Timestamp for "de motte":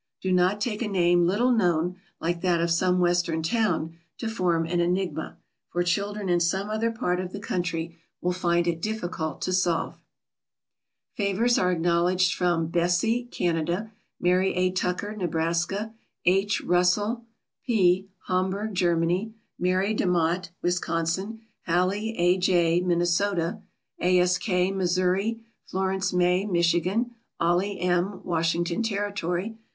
19.93-20.49